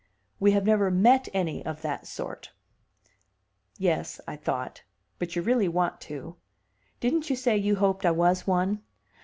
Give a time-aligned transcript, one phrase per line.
[0.39, 2.53] "We have never met any of that sort."
[3.77, 4.81] ("Yes," I thought,
[5.19, 6.37] "but you really want to.
[6.99, 8.81] Didn't you say you hoped I was one?